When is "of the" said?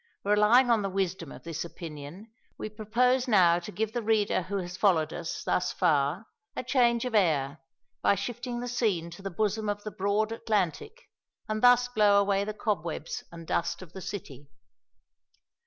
9.69-9.91, 13.83-14.01